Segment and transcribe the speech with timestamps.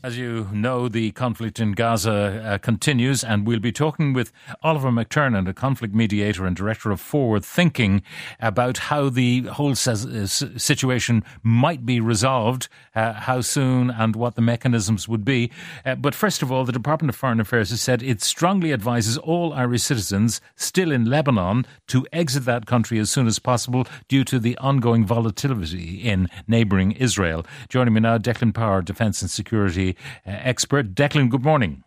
[0.00, 2.12] As you know, the conflict in Gaza
[2.46, 4.30] uh, continues, and we'll be talking with
[4.62, 8.02] Oliver McTernan, a conflict mediator and director of Forward Thinking,
[8.38, 15.08] about how the whole situation might be resolved, uh, how soon, and what the mechanisms
[15.08, 15.50] would be.
[15.84, 19.18] Uh, but first of all, the Department of Foreign Affairs has said it strongly advises
[19.18, 24.22] all Irish citizens still in Lebanon to exit that country as soon as possible due
[24.22, 27.44] to the ongoing volatility in neighbouring Israel.
[27.68, 29.87] Joining me now, Declan Power, Defence and Security
[30.26, 30.94] uh, expert.
[30.94, 31.84] Declan, good morning.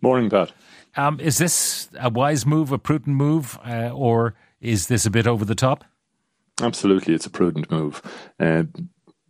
[0.00, 0.52] Morning, Pat.
[0.96, 5.26] Um, is this a wise move, a prudent move, uh, or is this a bit
[5.26, 5.84] over the top?
[6.60, 8.00] Absolutely, it's a prudent move.
[8.38, 8.64] Uh,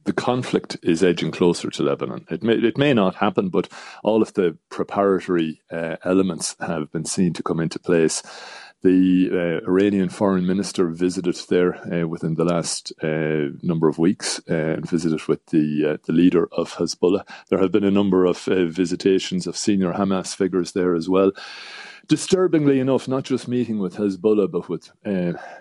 [0.04, 2.26] the conflict is edging closer to Lebanon.
[2.30, 3.68] It may, it may not happen, but
[4.02, 8.22] all of the preparatory uh, elements have been seen to come into place.
[8.84, 14.42] The uh, Iranian foreign minister visited there uh, within the last uh, number of weeks
[14.50, 17.26] uh, and visited with the uh, the leader of Hezbollah.
[17.48, 21.32] There have been a number of uh, visitations of senior Hamas figures there as well.
[22.08, 24.92] Disturbingly enough, not just meeting with Hezbollah, but with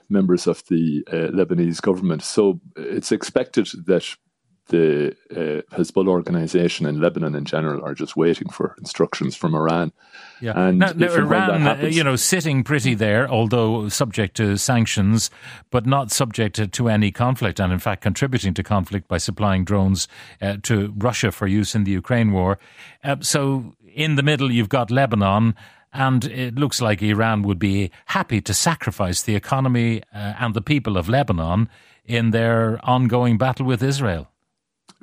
[0.09, 2.23] members of the Lebanese government.
[2.23, 4.17] So it's expected that
[4.67, 9.91] the uh, Hezbollah organization in Lebanon in general are just waiting for instructions from Iran.
[10.41, 10.53] Yeah.
[10.55, 13.29] And now, now if and when that Iran, uh, happens- you know, sitting pretty there,
[13.29, 15.29] although subject to sanctions,
[15.69, 19.65] but not subject to, to any conflict, and in fact contributing to conflict by supplying
[19.65, 20.07] drones
[20.41, 22.57] uh, to Russia for use in the Ukraine war.
[23.03, 25.55] Uh, so in the middle, you've got Lebanon.
[25.95, 30.61] And it looks like Iran would be happy to sacrifice the economy uh, and the
[30.61, 31.69] people of Lebanon
[32.03, 34.32] in their ongoing battle with Israel.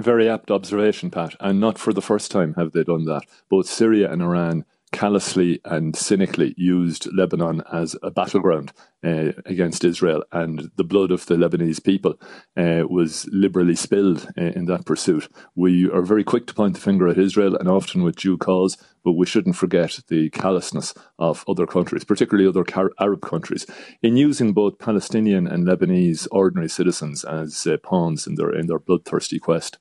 [0.00, 1.36] Very apt observation, Pat.
[1.40, 3.24] And not for the first time have they done that.
[3.50, 8.72] Both Syria and Iran callously and cynically used Lebanon as a battleground
[9.04, 12.14] uh, against Israel, and the blood of the Lebanese people
[12.56, 15.28] uh, was liberally spilled uh, in that pursuit.
[15.54, 18.76] We are very quick to point the finger at Israel, and often with due cause,
[19.04, 23.66] but we shouldn't forget the callousness of other countries, particularly other car- Arab countries,
[24.02, 28.78] in using both Palestinian and Lebanese ordinary citizens as uh, pawns in their in their
[28.78, 29.78] bloodthirsty quest.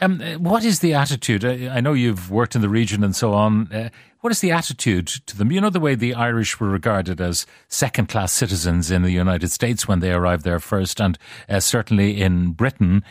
[0.00, 1.44] Um, uh, what is the attitude?
[1.44, 3.72] I I know you've worked in the region and so on.
[3.72, 3.88] Uh,
[4.24, 5.52] what is the attitude to them?
[5.52, 9.50] You know, the way the Irish were regarded as second class citizens in the United
[9.50, 11.18] States when they arrived there first, and
[11.48, 13.02] uh, certainly in Britain.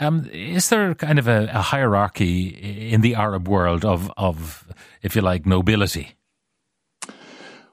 [0.00, 4.66] Um, is there kind of a, a hierarchy in the Arab world of, of,
[5.02, 6.17] if you like, nobility?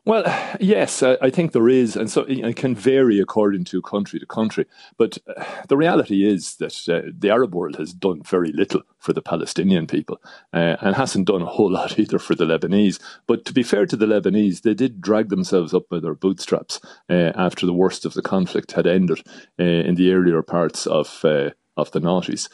[0.08, 0.24] Well,
[0.60, 4.68] yes, I think there is, and so it can vary according to country to country.
[5.00, 9.14] But uh, the reality is that uh, the Arab world has done very little for
[9.14, 10.22] the Palestinian people,
[10.54, 13.00] uh, and hasn't done a whole lot either for the Lebanese.
[13.26, 16.80] But to be fair to the Lebanese, they did drag themselves up by their bootstraps
[17.10, 19.24] uh, after the worst of the conflict had ended
[19.60, 22.48] uh, in the earlier parts of uh, of the noughties.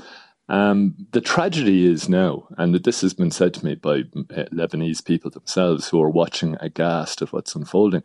[0.51, 5.03] Um, the tragedy is now, and this has been said to me by uh, Lebanese
[5.03, 8.03] people themselves who are watching aghast at what's unfolding.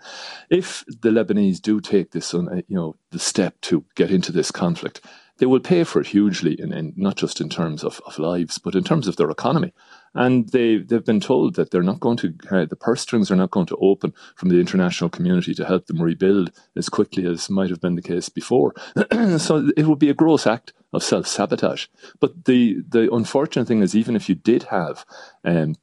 [0.48, 4.52] If the Lebanese do take this, uh, you know, the step to get into this
[4.52, 5.00] conflict,
[5.38, 8.58] they will pay for it hugely, in, in not just in terms of, of lives,
[8.58, 9.72] but in terms of their economy.
[10.16, 13.36] And they they've been told that they're not going to uh, the purse strings are
[13.36, 17.50] not going to open from the international community to help them rebuild as quickly as
[17.50, 18.74] might have been the case before.
[19.38, 21.86] so it would be a gross act of self sabotage.
[22.18, 25.04] But the the unfortunate thing is, even if you did have
[25.44, 25.76] um,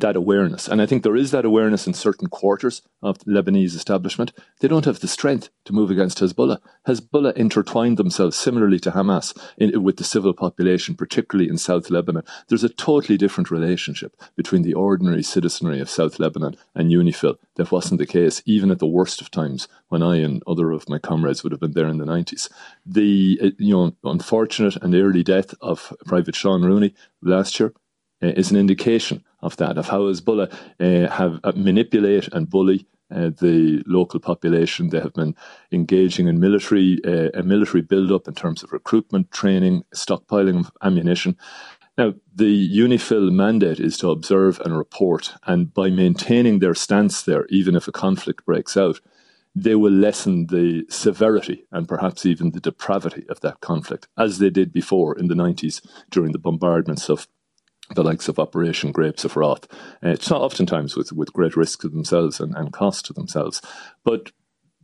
[0.00, 3.74] that awareness, and I think there is that awareness in certain quarters of the Lebanese
[3.76, 6.58] establishment, they don't have the strength to move against Hezbollah.
[6.86, 12.24] Hezbollah intertwined themselves similarly to Hamas in, with the civil population, particularly in South Lebanon.
[12.48, 17.70] There's a totally different relationship between the ordinary citizenry of South Lebanon and Unifil that
[17.70, 20.98] wasn't the case even at the worst of times when I and other of my
[20.98, 22.50] comrades would have been there in the 90s.
[22.84, 27.72] The you know unfortunate and early death of Private Sean Rooney last year
[28.28, 33.30] is an indication of that, of how Hezbollah uh, have uh, manipulate and bully uh,
[33.38, 34.88] the local population.
[34.88, 35.36] They have been
[35.70, 41.36] engaging in military uh, a military build-up in terms of recruitment, training, stockpiling of ammunition.
[41.96, 47.46] Now, the UNIFIL mandate is to observe and report, and by maintaining their stance there,
[47.50, 49.00] even if a conflict breaks out,
[49.54, 54.50] they will lessen the severity and perhaps even the depravity of that conflict, as they
[54.50, 57.28] did before in the 90s during the bombardments of
[57.94, 59.66] the likes of Operation Grapes of Wrath.
[60.02, 63.60] Uh, it's not oftentimes with, with great risk to themselves and, and cost to themselves.
[64.04, 64.32] But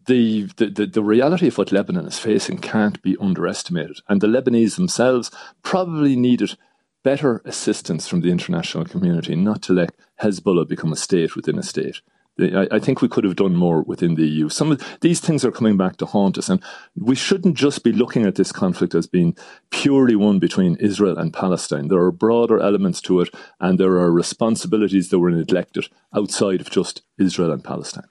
[0.07, 4.01] the, the, the, the reality of what Lebanon is facing can't be underestimated.
[4.09, 5.31] And the Lebanese themselves
[5.63, 6.57] probably needed
[7.03, 11.63] better assistance from the international community not to let Hezbollah become a state within a
[11.63, 12.03] state.
[12.43, 14.49] I, think we could have done more within the EU.
[14.49, 16.63] Some of these things are coming back to haunt us, and
[16.97, 19.37] we shouldn't just be looking at this conflict as being
[19.71, 21.89] purely one between Israel and Palestine.
[21.89, 23.29] There are broader elements to it,
[23.61, 28.09] and there are responsibilities that were neglected outside of just Israel and Palestine.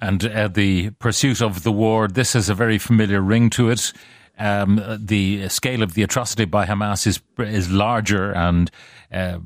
[0.00, 3.92] And uh, the pursuit of the war, this has a very familiar ring to it.
[4.38, 8.70] Um, the scale of the atrocity by Hamas is is larger and,
[9.10, 9.38] uh,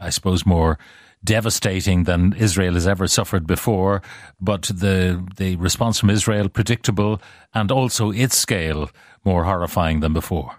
[0.00, 0.78] I suppose, more
[1.22, 4.02] devastating than Israel has ever suffered before.
[4.40, 7.20] But the the response from Israel predictable,
[7.54, 8.90] and also its scale
[9.24, 10.56] more horrifying than before.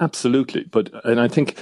[0.00, 1.56] Absolutely, but and I think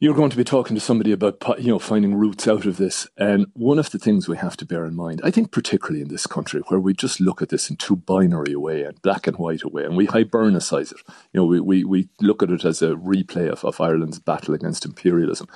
[0.00, 3.08] you're going to be talking to somebody about you know finding routes out of this
[3.16, 6.08] and one of the things we have to bear in mind i think particularly in
[6.08, 9.26] this country where we just look at this in too binary a way and black
[9.26, 11.00] and white away and we hibernicize it
[11.32, 14.52] you know we, we, we look at it as a replay of, of ireland's battle
[14.52, 15.48] against imperialism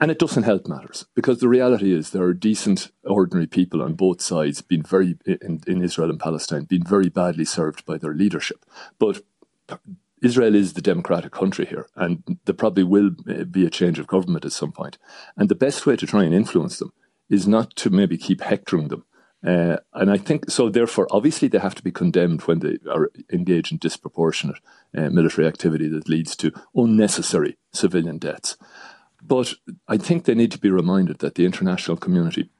[0.00, 3.94] and it doesn't help matters because the reality is there are decent ordinary people on
[3.94, 8.14] both sides being very in, in israel and palestine being very badly served by their
[8.14, 8.64] leadership
[8.98, 9.22] but
[10.22, 13.10] Israel is the democratic country here, and there probably will
[13.50, 14.98] be a change of government at some point.
[15.36, 16.92] And the best way to try and influence them
[17.28, 19.04] is not to maybe keep hectoring them.
[19.46, 20.68] Uh, and I think so.
[20.68, 24.58] Therefore, obviously, they have to be condemned when they are engaged in disproportionate
[24.96, 28.56] uh, military activity that leads to unnecessary civilian deaths.
[29.26, 29.54] But
[29.88, 32.50] I think they need to be reminded that the international community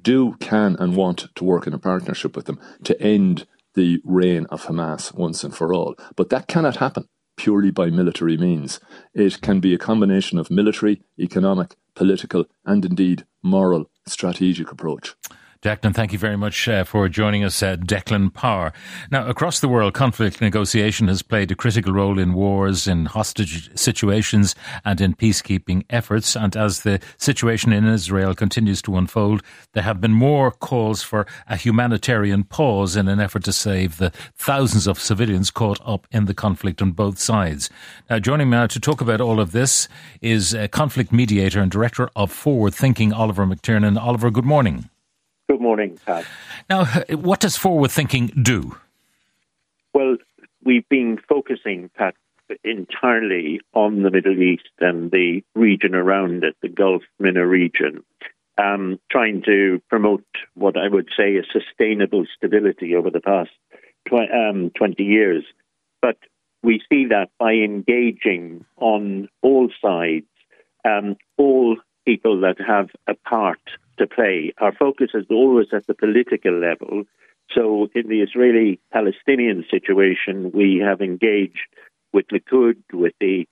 [0.00, 4.46] do, can, and want to work in a partnership with them to end the reign
[4.46, 5.94] of Hamas once and for all.
[6.16, 8.80] But that cannot happen purely by military means.
[9.14, 15.14] It can be a combination of military, economic, political, and indeed moral strategic approach.
[15.62, 18.72] Declan, thank you very much uh, for joining us, uh, Declan Power.
[19.12, 23.70] Now, across the world, conflict negotiation has played a critical role in wars, in hostage
[23.78, 26.34] situations, and in peacekeeping efforts.
[26.34, 31.28] And as the situation in Israel continues to unfold, there have been more calls for
[31.48, 36.24] a humanitarian pause in an effort to save the thousands of civilians caught up in
[36.24, 37.70] the conflict on both sides.
[38.10, 39.86] Now, joining me now to talk about all of this
[40.20, 43.96] is a conflict mediator and director of Forward Thinking, Oliver McTernan.
[43.96, 44.88] Oliver, good morning.
[45.72, 46.26] Morning, Pat.
[46.68, 48.76] Now, what does forward thinking do?
[49.94, 50.18] Well,
[50.62, 52.14] we've been focusing, Pat,
[52.62, 58.04] entirely on the Middle East and the region around it, the Gulf MENA region,
[58.58, 63.52] um, trying to promote what I would say is sustainable stability over the past
[64.06, 65.42] tw- um, 20 years.
[66.02, 66.18] But
[66.62, 70.26] we see that by engaging on all sides,
[70.84, 73.60] um, all people that have a part
[74.02, 74.52] to play.
[74.58, 77.04] Our focus is always at the political level.
[77.54, 81.68] So, in the Israeli Palestinian situation, we have engaged
[82.12, 83.46] with Likud, with the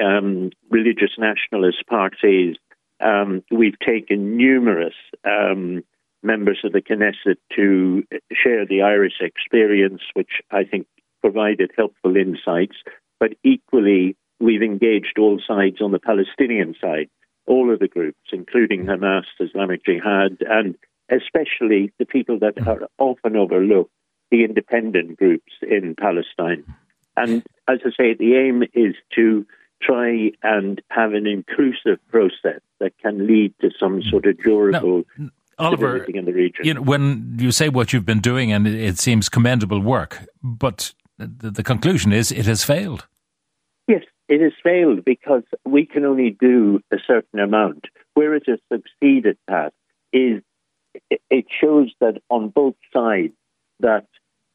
[0.00, 2.56] um, religious nationalist parties.
[3.00, 4.94] Um, we've taken numerous
[5.24, 5.82] um,
[6.22, 10.86] members of the Knesset to share the Irish experience, which I think
[11.20, 12.76] provided helpful insights.
[13.18, 17.08] But equally, we've engaged all sides on the Palestinian side
[17.46, 20.76] all of the groups, including Hamas, Islamic Jihad, and
[21.10, 23.90] especially the people that are often overlooked,
[24.30, 26.64] the independent groups in Palestine.
[27.16, 29.46] And as I say, the aim is to
[29.82, 35.02] try and have an inclusive process that can lead to some sort of durable.
[35.18, 36.64] Now, Oliver, in the region.
[36.64, 40.94] You know, when you say what you've been doing, and it seems commendable work, but
[41.18, 43.06] the, the conclusion is it has failed.
[43.86, 44.02] Yes,
[44.32, 47.84] it has failed because we can only do a certain amount.
[48.14, 49.74] Where it has succeeded, Pat,
[50.10, 50.42] is
[51.30, 53.34] it shows that on both sides
[53.80, 54.06] that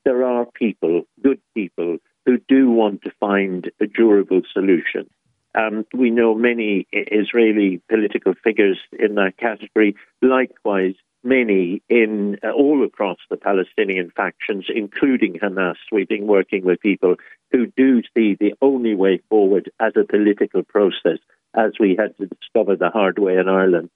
[0.03, 5.07] there are people, good people, who do want to find a durable solution.
[5.53, 9.95] Um, we know many Israeli political figures in that category.
[10.23, 10.95] Likewise,
[11.27, 15.75] many in uh, all across the Palestinian factions, including Hamas.
[15.91, 17.15] We've been working with people
[17.51, 21.19] who do see the only way forward as a political process,
[21.55, 23.89] as we had to discover the hard way in Ireland.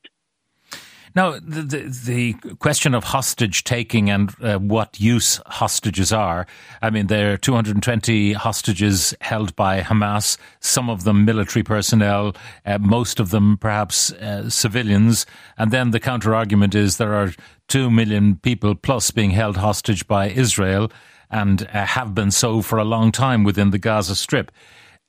[1.14, 6.48] Now, the, the, the, question of hostage taking and uh, what use hostages are.
[6.82, 12.34] I mean, there are 220 hostages held by Hamas, some of them military personnel,
[12.66, 15.26] uh, most of them perhaps uh, civilians.
[15.58, 17.34] And then the counter argument is there are
[17.68, 20.92] 2 million people plus being held hostage by Israel
[21.30, 24.52] and uh, have been so for a long time within the Gaza Strip.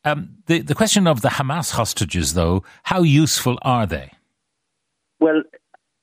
[0.05, 4.11] Um, the, the question of the Hamas hostages, though, how useful are they?
[5.21, 5.43] Well,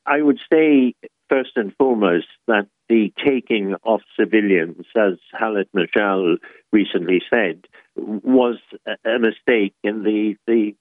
[0.10, 0.96] I would say,
[1.30, 6.38] first and foremost, that the taking of civilians, as Khaled Mishaal
[6.72, 8.58] recently said, was
[9.06, 10.76] a mistake in the, the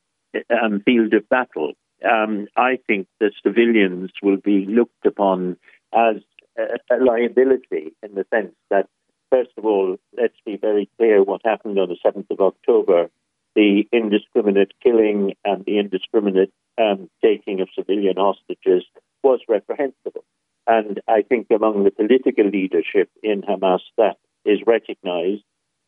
[0.50, 1.72] um, field of battle.
[2.10, 5.58] um, I think the civilians will be looked upon
[5.92, 6.16] as
[6.56, 8.88] a, a liability in the sense that,
[9.30, 13.10] first of all, let's be very clear what happened on the 7th of October.
[13.54, 18.84] The indiscriminate killing and the indiscriminate um, taking of civilian hostages
[19.22, 20.24] was reprehensible.
[20.66, 25.42] And I think among the political leadership in Hamas, that is recognized.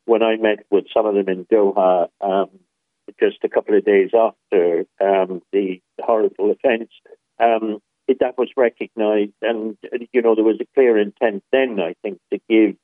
[0.06, 2.48] When I met with some of them in Doha um,
[3.18, 6.90] just a couple of days after um, the horrible offence,
[7.38, 7.80] um,
[8.18, 9.34] that was recognized.
[9.42, 9.76] And,
[10.12, 12.76] you know, there was a clear intent then, I think, to give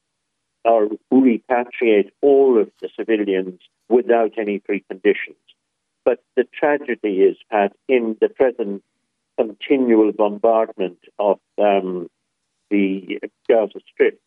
[0.64, 5.36] or repatriate all of the civilians without any preconditions.
[6.04, 8.82] But the tragedy is that in the present
[9.36, 12.08] continual bombardment of um,
[12.70, 14.20] the Gaza Strip,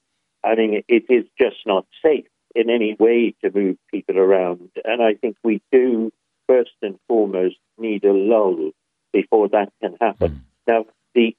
[0.44, 2.26] I mean, it is just not safe
[2.56, 4.70] in any way to move people around.
[4.84, 6.12] And I think we do,
[6.48, 8.72] first and foremost, need a lull
[9.14, 10.32] before that can happen.
[10.32, 10.42] Mm.
[10.68, 10.86] Now,
[11.16, 11.36] the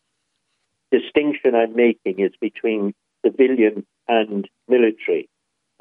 [0.93, 5.29] distinction I'm making is between civilian and military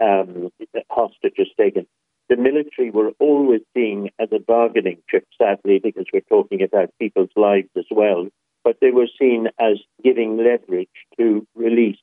[0.02, 0.50] um,
[0.90, 1.88] hostages taken.
[2.30, 7.32] The military were always seen as a bargaining chip, sadly, because we're talking about people's
[7.36, 8.28] lives as well.
[8.64, 11.98] But they were seen as giving leverage to release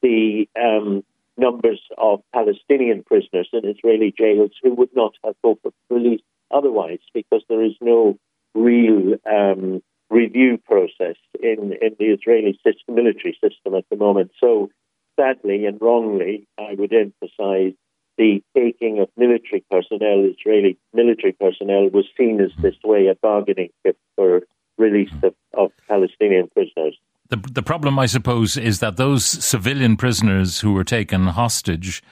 [0.00, 1.02] the um,
[1.36, 5.56] numbers of Palestinian prisoners in Israeli jails who would not have been
[5.90, 8.16] released otherwise, because there is no
[8.54, 14.30] real um, review process in, in the Israeli system, military system at the moment.
[14.38, 14.70] So,
[15.18, 17.72] sadly and wrongly, I would emphasize
[18.16, 23.70] the taking of military personnel, Israeli military personnel, was seen as this way a bargaining
[23.84, 24.42] chip for
[24.78, 26.96] release of, of Palestinian prisoners.
[27.28, 32.02] The, the problem, I suppose, is that those civilian prisoners who were taken hostage,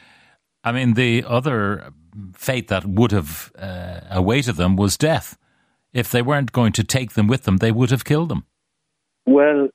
[0.64, 1.92] I mean, the other
[2.34, 5.36] fate that would have uh, awaited them was death.
[5.92, 8.46] If they weren't going to take them with them, they would have killed them.
[9.26, 9.68] Well,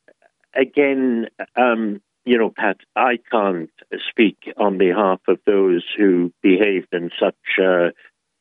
[0.55, 3.69] again, um, you know, Pat, I can't
[4.09, 7.91] speak on behalf of those who behaved in such a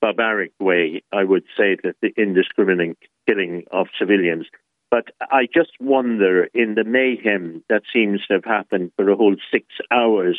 [0.01, 1.05] barbaric way.
[1.13, 4.47] I would say that the indiscriminate killing of civilians.
[4.91, 9.37] But I just wonder, in the mayhem that seems to have happened for a whole
[9.53, 10.39] six hours,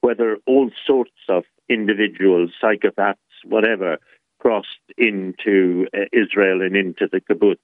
[0.00, 3.14] whether all sorts of individuals, psychopaths,
[3.44, 3.98] whatever,
[4.40, 7.58] crossed into uh, Israel and into the kibbutz.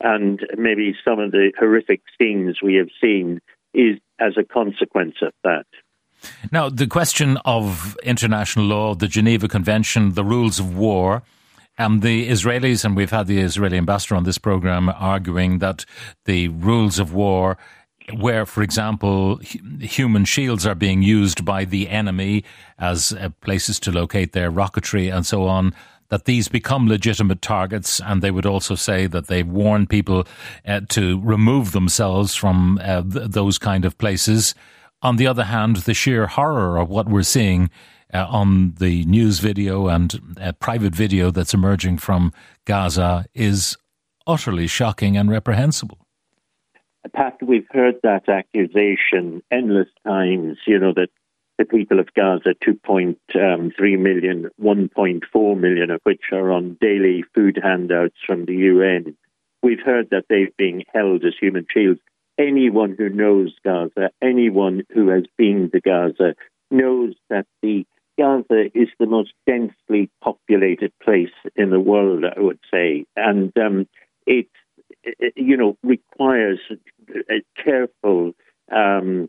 [0.00, 3.40] And maybe some of the horrific scenes we have seen
[3.74, 5.66] is as a consequence of that.
[6.52, 11.22] Now, the question of international law, the Geneva Convention, the rules of war,
[11.78, 15.86] and the Israelis, and we've had the Israeli ambassador on this program arguing that
[16.26, 17.56] the rules of war
[18.18, 19.40] where, for example,
[19.80, 22.44] human shields are being used by the enemy
[22.78, 25.74] as uh, places to locate their rocketry and so on,
[26.10, 30.26] that these become legitimate targets, and they would also say that they warn people
[30.66, 34.54] uh, to remove themselves from uh, th- those kind of places.
[35.02, 37.70] On the other hand, the sheer horror of what we're seeing
[38.12, 42.32] uh, on the news video and uh, private video that's emerging from
[42.66, 43.76] Gaza is
[44.26, 45.98] utterly shocking and reprehensible.
[47.14, 51.08] Pat, we've heard that accusation endless times, you know, that
[51.60, 57.60] the people of Gaza, 2.3 um, million, 1.4 million of which are on daily food
[57.62, 59.14] handouts from the UN.
[59.62, 62.00] We've heard that they've been held as human shields.
[62.38, 66.34] Anyone who knows Gaza, anyone who has been to Gaza,
[66.70, 67.84] knows that the
[68.18, 73.86] Gaza is the most densely populated place in the world, I would say, and um,
[74.26, 74.48] it,
[75.02, 76.60] it, you know, requires
[77.28, 78.32] a careful
[78.74, 79.28] um,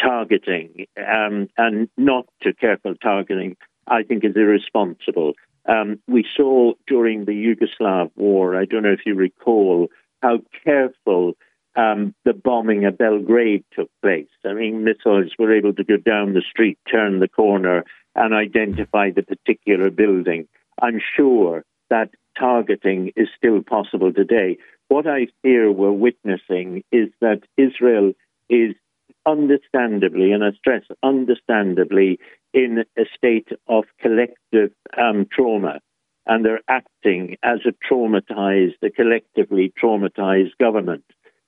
[0.00, 3.56] targeting um, and not to careful targeting,
[3.86, 5.32] I think is irresponsible.
[5.66, 9.88] Um, we saw during the Yugoslav war, I don't know if you recall,
[10.22, 11.34] how careful
[11.76, 14.28] um, the bombing of Belgrade took place.
[14.44, 17.84] I mean, missiles were able to go down the street, turn the corner,
[18.14, 20.48] and identify the particular building.
[20.82, 24.58] I'm sure that targeting is still possible today.
[24.88, 28.12] What I fear we're witnessing is that Israel
[28.48, 28.74] is
[29.26, 32.18] understandably, and I stress understandably,
[32.52, 35.80] in a state of collective um, trauma.
[36.26, 41.04] And they're acting as a traumatized, a collectively traumatized government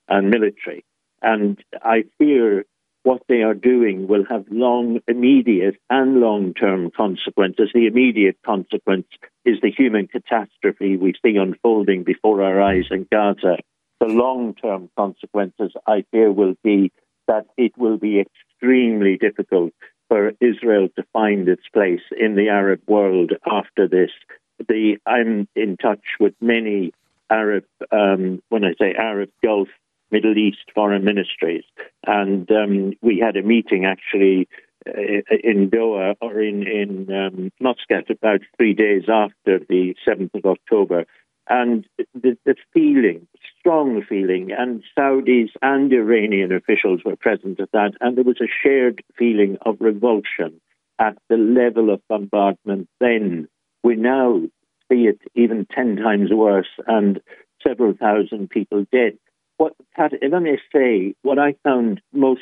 [0.07, 0.83] and military.
[1.21, 2.65] And I fear
[3.03, 7.69] what they are doing will have long, immediate, and long term consequences.
[7.73, 9.07] The immediate consequence
[9.45, 13.57] is the human catastrophe we see unfolding before our eyes in Gaza.
[13.99, 16.91] The long term consequences, I fear, will be
[17.27, 19.73] that it will be extremely difficult
[20.09, 24.11] for Israel to find its place in the Arab world after this.
[24.67, 26.93] The, I'm in touch with many
[27.29, 29.69] Arab, um, when I say Arab Gulf,
[30.11, 31.63] Middle East foreign ministries.
[32.05, 34.47] And um, we had a meeting actually
[34.87, 34.91] uh,
[35.43, 41.05] in Doha or in, in um, Muscat about three days after the 7th of October.
[41.49, 43.27] And the, the feeling,
[43.63, 48.51] strong feeling, and Saudis and Iranian officials were present at that, and there was a
[48.61, 50.59] shared feeling of revulsion
[50.99, 53.47] at the level of bombardment then.
[53.81, 54.41] We now
[54.91, 57.21] see it even 10 times worse and
[57.65, 59.17] several thousand people dead.
[59.57, 62.41] What, Pat, if I may say, what I found most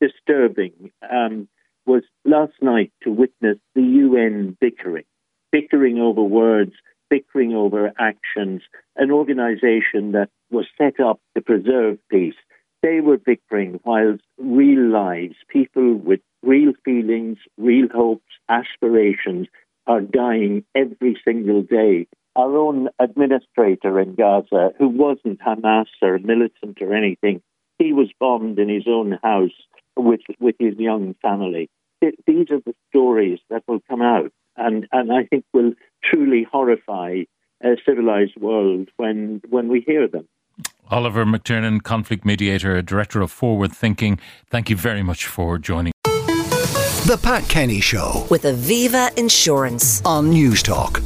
[0.00, 1.48] disturbing um,
[1.86, 5.04] was last night to witness the UN bickering,
[5.50, 6.72] bickering over words,
[7.10, 8.62] bickering over actions,
[8.96, 12.34] an organization that was set up to preserve peace.
[12.82, 19.48] They were bickering whilst real lives, people with real feelings, real hopes, aspirations
[19.86, 22.06] are dying every single day.
[22.36, 27.42] Our own administrator in Gaza, who wasn't Hamas or militant or anything,
[27.78, 29.50] he was bombed in his own house
[29.96, 31.68] with with his young family.
[32.00, 35.72] It, these are the stories that will come out, and and I think will
[36.04, 37.22] truly horrify
[37.62, 40.28] a civilized world when when we hear them.
[40.90, 44.18] Oliver McTernan, conflict mediator, director of Forward Thinking.
[44.48, 45.92] Thank you very much for joining.
[46.04, 51.02] The Pat Kenny Show with Aviva Insurance on Newstalk.